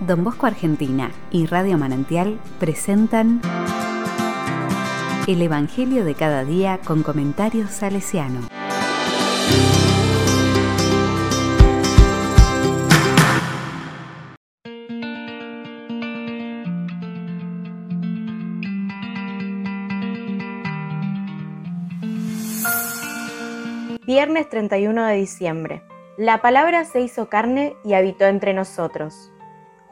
Don 0.00 0.22
Bosco 0.22 0.46
Argentina 0.46 1.10
y 1.32 1.46
Radio 1.46 1.76
Manantial 1.76 2.38
presentan 2.60 3.40
El 5.26 5.42
Evangelio 5.42 6.04
de 6.04 6.14
cada 6.14 6.44
día 6.44 6.78
con 6.84 7.02
comentarios 7.02 7.70
salesiano. 7.70 8.42
Viernes 24.06 24.48
31 24.48 25.06
de 25.06 25.14
diciembre. 25.16 25.82
La 26.16 26.40
palabra 26.40 26.84
se 26.84 27.00
hizo 27.00 27.28
carne 27.28 27.74
y 27.84 27.94
habitó 27.94 28.26
entre 28.26 28.54
nosotros. 28.54 29.32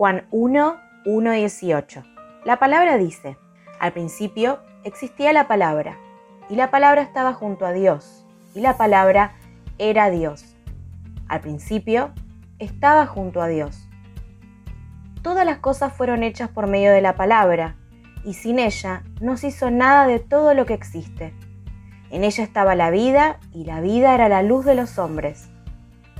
Juan 0.00 0.26
1, 0.30 0.80
1, 1.04 1.32
18. 1.32 2.04
La 2.46 2.58
palabra 2.58 2.96
dice, 2.96 3.36
al 3.78 3.92
principio 3.92 4.60
existía 4.82 5.34
la 5.34 5.46
palabra, 5.46 5.98
y 6.48 6.54
la 6.54 6.70
palabra 6.70 7.02
estaba 7.02 7.34
junto 7.34 7.66
a 7.66 7.72
Dios, 7.72 8.24
y 8.54 8.62
la 8.62 8.78
palabra 8.78 9.34
era 9.76 10.08
Dios. 10.08 10.56
Al 11.28 11.42
principio 11.42 12.14
estaba 12.58 13.04
junto 13.04 13.42
a 13.42 13.48
Dios. 13.48 13.90
Todas 15.20 15.44
las 15.44 15.58
cosas 15.58 15.92
fueron 15.92 16.22
hechas 16.22 16.48
por 16.48 16.66
medio 16.66 16.92
de 16.92 17.02
la 17.02 17.14
palabra, 17.14 17.76
y 18.24 18.32
sin 18.32 18.58
ella 18.58 19.02
no 19.20 19.36
se 19.36 19.48
hizo 19.48 19.70
nada 19.70 20.06
de 20.06 20.18
todo 20.18 20.54
lo 20.54 20.64
que 20.64 20.72
existe. 20.72 21.34
En 22.08 22.24
ella 22.24 22.42
estaba 22.42 22.74
la 22.74 22.90
vida, 22.90 23.38
y 23.52 23.66
la 23.66 23.82
vida 23.82 24.14
era 24.14 24.30
la 24.30 24.42
luz 24.42 24.64
de 24.64 24.76
los 24.76 24.98
hombres. 24.98 25.50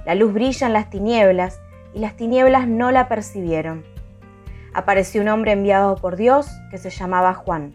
La 0.05 0.15
luz 0.15 0.35
brilla 0.35 0.67
en 0.67 0.75
las 0.75 0.91
tinieblas, 0.91 1.63
y 1.95 2.01
las 2.01 2.17
tinieblas 2.17 2.69
no 2.69 2.91
la 2.91 3.09
percibieron. 3.09 3.85
Apareció 4.73 5.23
un 5.23 5.29
hombre 5.29 5.53
enviado 5.53 5.97
por 5.97 6.17
Dios 6.17 6.49
que 6.71 6.79
se 6.79 6.91
llamaba 6.91 7.35
Juan. 7.35 7.75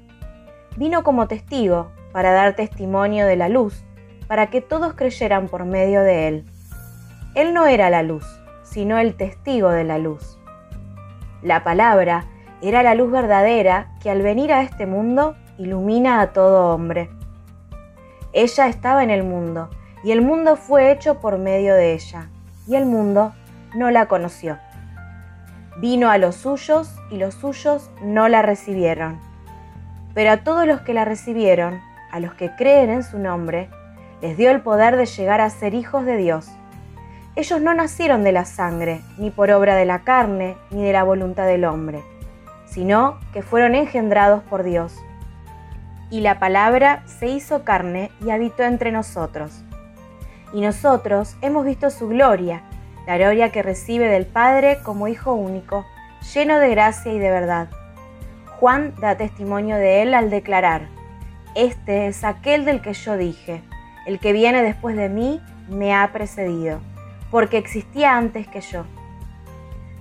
Vino 0.78 1.04
como 1.04 1.28
testigo 1.28 1.92
para 2.12 2.32
dar 2.32 2.56
testimonio 2.56 3.26
de 3.26 3.36
la 3.36 3.50
luz, 3.50 3.84
para 4.28 4.50
que 4.50 4.62
todos 4.62 4.94
creyeran 4.94 5.48
por 5.48 5.66
medio 5.66 6.02
de 6.02 6.28
él. 6.28 6.46
Él 7.36 7.54
no 7.54 7.66
era 7.66 7.90
la 7.90 8.04
luz, 8.04 8.26
sino 8.64 8.98
el 8.98 9.16
testigo 9.16 9.70
de 9.70 9.84
la 9.84 9.98
luz. 9.98 10.38
La 11.42 11.64
palabra 11.64 12.26
era 12.62 12.82
la 12.82 12.96
luz 12.96 13.12
verdadera 13.12 13.94
que 14.02 14.10
al 14.10 14.22
venir 14.22 14.54
a 14.54 14.62
este 14.62 14.86
mundo 14.86 15.36
ilumina 15.58 16.22
a 16.22 16.34
todo 16.34 16.74
hombre. 16.74 17.10
Ella 18.34 18.68
estaba 18.68 19.04
en 19.04 19.12
el 19.12 19.24
mundo, 19.24 19.70
y 20.04 20.12
el 20.12 20.22
mundo 20.22 20.56
fue 20.56 20.92
hecho 20.92 21.20
por 21.20 21.38
medio 21.38 21.76
de 21.76 21.94
ella, 21.94 22.30
y 22.68 22.76
el 22.76 22.86
mundo 22.86 23.34
no 23.76 23.92
la 23.92 24.08
conoció. 24.08 24.58
Vino 25.78 26.10
a 26.10 26.18
los 26.18 26.36
suyos 26.36 26.96
y 27.12 27.18
los 27.18 27.36
suyos 27.36 27.92
no 28.02 28.30
la 28.30 28.42
recibieron. 28.42 29.20
Pero 30.14 30.32
a 30.32 30.38
todos 30.38 30.66
los 30.66 30.82
que 30.82 30.94
la 30.94 31.04
recibieron, 31.04 31.82
a 32.12 32.20
los 32.22 32.34
que 32.34 32.56
creen 32.56 32.90
en 32.90 33.04
su 33.04 33.20
nombre, 33.20 33.70
les 34.22 34.38
dio 34.38 34.50
el 34.52 34.62
poder 34.62 34.96
de 34.96 35.06
llegar 35.06 35.42
a 35.42 35.50
ser 35.50 35.74
hijos 35.74 36.06
de 36.06 36.16
Dios. 36.16 36.48
Ellos 37.36 37.62
no 37.62 37.74
nacieron 37.74 38.24
de 38.24 38.32
la 38.32 38.46
sangre, 38.46 39.02
ni 39.18 39.30
por 39.30 39.52
obra 39.52 39.76
de 39.76 39.84
la 39.84 40.04
carne, 40.04 40.56
ni 40.72 40.84
de 40.84 40.94
la 40.94 41.04
voluntad 41.04 41.46
del 41.46 41.66
hombre, 41.66 42.02
sino 42.66 43.20
que 43.34 43.42
fueron 43.42 43.76
engendrados 43.76 44.42
por 44.44 44.64
Dios. 44.64 44.96
Y 46.10 46.22
la 46.22 46.40
palabra 46.40 47.04
se 47.08 47.28
hizo 47.28 47.66
carne 47.66 48.10
y 48.26 48.30
habitó 48.30 48.64
entre 48.64 48.94
nosotros. 48.94 49.64
Y 50.54 50.62
nosotros 50.62 51.36
hemos 51.42 51.66
visto 51.66 51.90
su 51.90 52.08
gloria, 52.08 52.64
la 53.08 53.18
gloria 53.18 53.52
que 53.52 53.62
recibe 53.62 54.08
del 54.08 54.26
Padre 54.26 54.80
como 54.84 55.08
Hijo 55.08 55.34
único, 55.34 55.86
lleno 56.34 56.60
de 56.60 56.70
gracia 56.70 57.14
y 57.14 57.20
de 57.20 57.30
verdad. 57.30 57.70
Juan 58.60 58.94
da 59.00 59.16
testimonio 59.16 59.76
de 59.76 60.02
él 60.02 60.14
al 60.14 60.30
declarar, 60.30 60.88
Este 61.54 62.08
es 62.08 62.24
aquel 62.24 62.66
del 62.66 62.82
que 62.82 62.94
yo 62.94 63.18
dije, 63.18 63.62
el 64.06 64.20
que 64.20 64.34
viene 64.34 64.64
después 64.64 64.96
de 64.96 65.10
mí 65.10 65.42
me 65.70 65.94
ha 65.94 66.12
precedido, 66.12 66.80
porque 67.32 67.58
existía 67.58 68.18
antes 68.18 68.48
que 68.48 68.62
yo. 68.62 68.86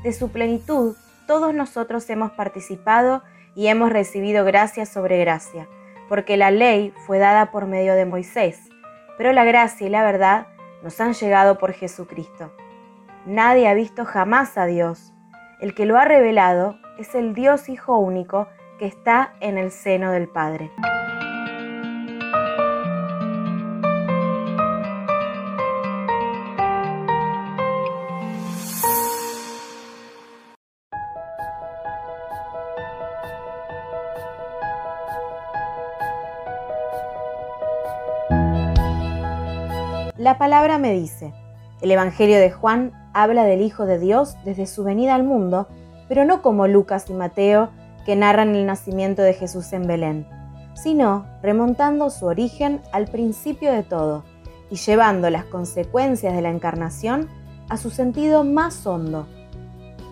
De 0.03 0.13
su 0.13 0.31
plenitud, 0.31 0.97
todos 1.27 1.55
nosotros 1.55 2.09
hemos 2.11 2.33
participado 2.33 3.23
y 3.55 3.69
hemos 3.69 3.91
recibido 3.93 4.45
gracia 4.45 4.87
sobre 4.87 5.19
gracia, 5.19 5.67
porque 6.09 6.37
la 6.37 6.51
ley 6.51 6.93
fue 7.07 7.19
dada 7.19 7.51
por 7.51 7.67
medio 7.67 7.95
de 7.95 8.05
Moisés, 8.05 8.59
pero 9.17 9.33
la 9.33 9.45
gracia 9.45 9.87
y 9.87 9.91
la 9.91 10.05
verdad 10.05 10.47
nos 10.83 11.01
han 11.01 11.15
llegado 11.15 11.59
por 11.59 11.73
Jesucristo. 11.73 12.53
Nadie 13.27 13.69
ha 13.69 13.75
visto 13.75 14.05
jamás 14.05 14.59
a 14.59 14.67
Dios. 14.67 15.15
El 15.59 15.75
que 15.75 15.87
lo 15.87 15.97
ha 15.97 16.05
revelado 16.05 16.77
es 16.99 17.15
el 17.15 17.33
Dios 17.33 17.71
Hijo 17.71 17.97
único 17.97 18.49
que 18.79 18.85
está 18.85 19.33
en 19.41 19.57
el 19.57 19.71
seno 19.71 20.13
del 20.13 20.29
Padre. 20.29 20.71
La 40.19 40.37
palabra 40.37 40.79
me 40.79 40.93
dice, 40.93 41.33
el 41.81 41.91
Evangelio 41.91 42.39
de 42.39 42.51
Juan 42.51 43.04
habla 43.15 43.45
del 43.45 43.63
Hijo 43.63 43.87
de 43.87 43.99
Dios 43.99 44.37
desde 44.45 44.67
su 44.67 44.85
venida 44.85 45.15
al 45.15 45.25
mundo, 45.25 45.69
pero 46.09 46.25
no 46.25 46.43
como 46.43 46.69
Lucas 46.69 47.09
y 47.09 47.15
Mateo, 47.15 47.71
que 48.05 48.17
narran 48.17 48.55
el 48.55 48.67
nacimiento 48.67 49.23
de 49.23 49.33
Jesús 49.33 49.73
en 49.73 49.87
Belén, 49.87 50.27
sino 50.75 51.25
remontando 51.43 52.11
su 52.11 52.27
origen 52.27 52.83
al 52.93 53.07
principio 53.07 53.73
de 53.73 53.83
todo 53.83 54.25
y 54.71 54.77
llevando 54.77 55.31
las 55.31 55.45
consecuencias 55.45 56.35
de 56.35 56.43
la 56.43 56.51
encarnación 56.51 57.29
a 57.69 57.77
su 57.77 57.91
sentido 57.91 58.45
más 58.45 58.87
hondo. 58.87 59.27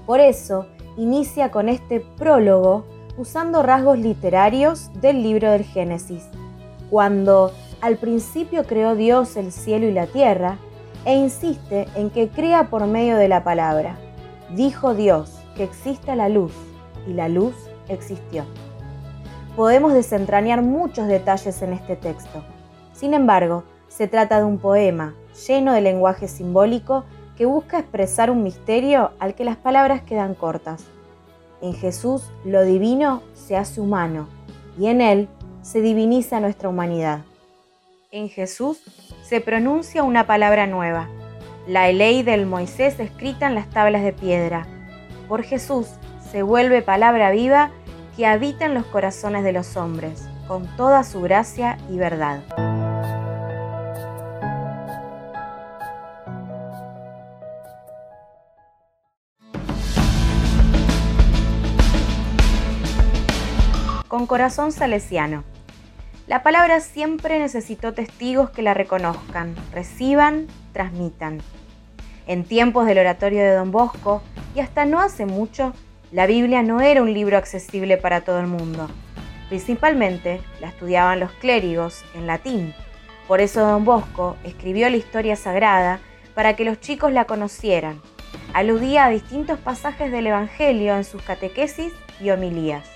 Por 0.07 0.21
eso, 0.21 0.67
inicia 0.97 1.51
con 1.51 1.69
este 1.69 2.01
prólogo 2.01 2.87
usando 3.19 3.63
rasgos 3.63 3.99
literarios 3.99 4.91
del 5.01 5.23
libro 5.23 5.51
del 5.51 5.65
Génesis, 5.65 6.25
cuando 6.91 7.53
al 7.81 7.97
principio 7.97 8.65
creó 8.65 8.95
Dios 8.95 9.37
el 9.37 9.53
cielo 9.53 9.87
y 9.87 9.93
la 9.93 10.07
tierra, 10.07 10.59
e 11.05 11.15
insiste 11.15 11.89
en 11.95 12.11
que 12.11 12.29
crea 12.29 12.71
por 12.71 12.87
medio 12.87 13.17
de 13.17 13.29
la 13.29 13.45
palabra. 13.45 13.97
Dijo 14.55 14.95
Dios 14.95 15.41
que 15.57 15.65
exista 15.65 16.17
la 16.17 16.29
luz 16.29 16.53
y 17.07 17.13
la 17.13 17.29
luz 17.29 17.55
existió. 17.89 18.45
Podemos 19.57 19.93
desentrañar 19.93 20.63
muchos 20.63 21.09
detalles 21.09 21.61
en 21.63 21.73
este 21.73 21.97
texto. 21.97 22.43
Sin 22.93 23.15
embargo, 23.15 23.65
se 23.89 24.09
trata 24.09 24.39
de 24.39 24.45
un 24.45 24.59
poema 24.59 25.15
lleno 25.47 25.73
de 25.73 25.81
lenguaje 25.81 26.29
simbólico 26.29 27.05
que 27.37 27.47
busca 27.47 27.79
expresar 27.79 28.31
un 28.31 28.43
misterio 28.43 29.11
al 29.19 29.35
que 29.35 29.45
las 29.45 29.57
palabras 29.57 30.03
quedan 30.03 30.35
cortas. 30.35 30.85
En 31.61 31.75
Jesús 31.75 32.31
lo 32.45 32.63
divino 32.65 33.23
se 33.35 33.57
hace 33.57 33.81
humano 33.81 34.29
y 34.79 34.87
en 34.87 35.01
Él 35.01 35.29
se 35.63 35.81
diviniza 35.81 36.41
nuestra 36.41 36.69
humanidad. 36.69 37.21
En 38.15 38.29
Jesús 38.29 38.83
se 39.23 39.41
pronuncia 39.41 40.03
una 40.03 40.27
palabra 40.27 40.67
nueva, 40.67 41.09
la 41.67 41.91
ley 41.91 42.23
del 42.23 42.45
Moisés 42.45 43.01
escrita 43.01 43.47
en 43.47 43.55
las 43.55 43.71
tablas 43.71 44.03
de 44.03 44.13
piedra. 44.13 44.67
Por 45.29 45.43
Jesús 45.45 45.87
se 46.31 46.43
vuelve 46.43 46.83
palabra 46.83 47.31
viva 47.31 47.71
que 48.15 48.27
habita 48.27 48.67
en 48.67 48.75
los 48.75 48.85
corazones 48.85 49.45
de 49.45 49.55
los 49.55 49.79
hombres, 49.79 50.29
con 50.47 50.67
toda 50.77 51.05
su 51.05 51.23
gracia 51.23 51.79
y 51.89 51.97
verdad. 51.97 52.43
Con 64.07 64.27
corazón 64.27 64.71
salesiano. 64.71 65.52
La 66.33 66.43
palabra 66.43 66.81
siempre 66.81 67.39
necesitó 67.39 67.93
testigos 67.93 68.49
que 68.49 68.63
la 68.63 68.73
reconozcan, 68.73 69.55
reciban, 69.71 70.47
transmitan. 70.73 71.43
En 72.27 72.45
tiempos 72.45 72.87
del 72.87 72.97
oratorio 72.97 73.43
de 73.43 73.55
Don 73.55 73.71
Bosco, 73.71 74.23
y 74.55 74.61
hasta 74.61 74.87
no 74.87 74.99
hace 74.99 75.27
mucho, 75.27 75.75
la 76.11 76.25
Biblia 76.25 76.63
no 76.63 76.81
era 76.81 77.03
un 77.03 77.13
libro 77.13 77.37
accesible 77.37 77.99
para 77.99 78.23
todo 78.23 78.41
el 78.41 78.47
mundo. 78.47 78.89
Principalmente 79.51 80.41
la 80.59 80.69
estudiaban 80.69 81.21
los 81.21 81.31
clérigos 81.33 82.03
en 82.15 82.27
latín. 82.27 82.73
Por 83.29 83.43
eso 83.43 83.61
Don 83.61 83.85
Bosco 83.85 84.39
escribió 84.43 84.89
la 84.89 84.97
historia 84.97 85.37
sagrada 85.37 86.01
para 86.35 86.57
que 86.57 86.65
los 86.65 86.81
chicos 86.81 87.13
la 87.13 87.27
conocieran. 87.27 88.01
Aludía 88.55 89.05
a 89.05 89.11
distintos 89.11 89.59
pasajes 89.59 90.11
del 90.11 90.29
Evangelio 90.29 90.97
en 90.97 91.05
sus 91.05 91.21
catequesis 91.21 91.93
y 92.23 92.31
homilías. 92.31 92.92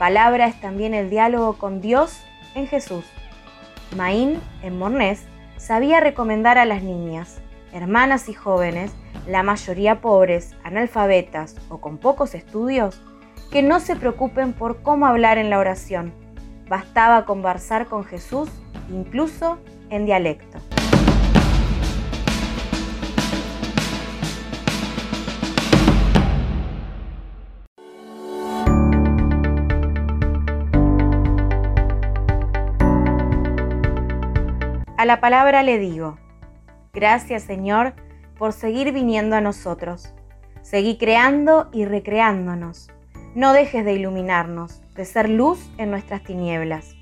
Palabra 0.00 0.46
es 0.46 0.58
también 0.58 0.94
el 0.94 1.10
diálogo 1.10 1.58
con 1.58 1.82
Dios 1.82 2.22
en 2.54 2.66
Jesús. 2.66 3.04
Maín, 3.98 4.40
en 4.62 4.78
Mornés, 4.78 5.26
sabía 5.58 6.00
recomendar 6.00 6.56
a 6.56 6.64
las 6.64 6.82
niñas, 6.82 7.42
hermanas 7.74 8.30
y 8.30 8.32
jóvenes, 8.32 8.92
la 9.26 9.42
mayoría 9.42 10.00
pobres, 10.00 10.56
analfabetas 10.64 11.56
o 11.68 11.82
con 11.82 11.98
pocos 11.98 12.34
estudios, 12.34 13.02
que 13.52 13.62
no 13.62 13.78
se 13.78 13.94
preocupen 13.94 14.54
por 14.54 14.80
cómo 14.80 15.04
hablar 15.04 15.36
en 15.36 15.50
la 15.50 15.58
oración. 15.58 16.14
Bastaba 16.66 17.26
conversar 17.26 17.84
con 17.84 18.04
Jesús, 18.04 18.48
incluso 18.88 19.58
en 19.90 20.06
dialecto. 20.06 20.79
A 35.00 35.06
la 35.06 35.18
palabra 35.18 35.62
le 35.62 35.78
digo, 35.78 36.18
gracias 36.92 37.44
Señor 37.44 37.94
por 38.36 38.52
seguir 38.52 38.92
viniendo 38.92 39.34
a 39.34 39.40
nosotros. 39.40 40.12
Seguí 40.60 40.98
creando 40.98 41.70
y 41.72 41.86
recreándonos. 41.86 42.90
No 43.34 43.54
dejes 43.54 43.86
de 43.86 43.94
iluminarnos, 43.94 44.82
de 44.94 45.06
ser 45.06 45.30
luz 45.30 45.70
en 45.78 45.90
nuestras 45.90 46.22
tinieblas. 46.22 46.96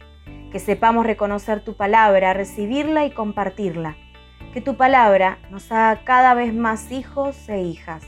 Que 0.53 0.61
sepamos 0.61 1.07
reconocer 1.07 1.65
tu 1.65 1.77
palabra, 1.77 2.35
recibirla 2.35 3.05
y 3.05 3.11
compartirla. 3.11 3.97
Que 4.55 4.61
tu 4.61 4.77
palabra 4.77 5.39
nos 5.51 5.73
haga 5.73 6.05
cada 6.05 6.35
vez 6.35 6.55
más 6.55 6.93
hijos 6.93 7.49
e 7.49 7.63
hijas. 7.63 8.05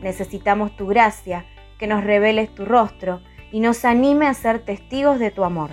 Necesitamos 0.00 0.74
tu 0.76 0.86
gracia, 0.86 1.44
que 1.78 1.86
nos 1.86 2.04
reveles 2.04 2.54
tu 2.54 2.64
rostro 2.64 3.20
y 3.52 3.60
nos 3.60 3.84
anime 3.84 4.26
a 4.26 4.32
ser 4.32 4.60
testigos 4.60 5.18
de 5.18 5.30
tu 5.30 5.44
amor. 5.44 5.72